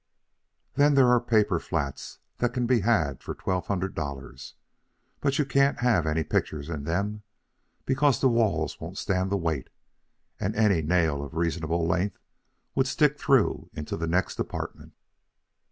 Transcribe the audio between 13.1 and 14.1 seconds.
through into the